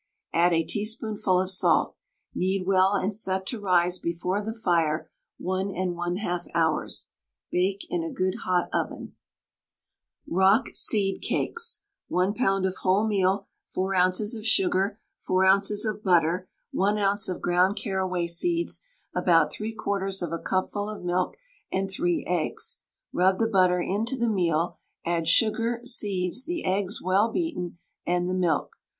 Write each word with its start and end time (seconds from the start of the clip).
Add 0.33 0.51
a 0.51 0.63
teaspoonful 0.63 1.39
of 1.39 1.51
salt. 1.51 1.95
Knead 2.33 2.65
well 2.65 2.95
and 2.95 3.13
set 3.13 3.45
to 3.45 3.59
rise 3.59 3.99
before 3.99 4.41
the 4.41 4.51
fire 4.51 5.11
1 5.37 5.67
1/2 5.67 6.47
hours. 6.55 7.09
Bake 7.51 7.85
in 7.87 8.01
a 8.03 8.09
good 8.11 8.37
hot 8.41 8.67
oven. 8.73 9.15
ROCK 10.25 10.69
SEED 10.75 11.21
CAKES. 11.21 11.83
1 12.07 12.33
lb. 12.33 12.67
of 12.67 12.77
wholemeal, 12.77 13.45
4 13.67 13.93
oz. 13.93 14.33
of 14.33 14.43
sugar, 14.43 14.99
4 15.19 15.45
oz. 15.45 15.85
of 15.85 16.01
butter, 16.01 16.49
1 16.71 16.97
oz. 16.97 17.29
of 17.29 17.39
ground 17.39 17.75
carraway 17.75 18.25
seeds, 18.25 18.81
about 19.13 19.51
3/4 19.53 20.23
of 20.23 20.31
a 20.33 20.39
cupful 20.39 20.89
of 20.89 21.03
milk, 21.03 21.37
and 21.71 21.91
3 21.91 22.25
eggs. 22.27 22.81
Rub 23.13 23.37
the 23.37 23.47
butter 23.47 23.79
into 23.79 24.17
the 24.17 24.27
meal, 24.29 24.79
add 25.05 25.27
sugar, 25.27 25.79
seeds, 25.85 26.45
the 26.45 26.65
eggs 26.65 27.03
well 27.03 27.31
beaten, 27.31 27.77
and 28.03 28.27
the 28.27 28.33
milk. 28.33 28.71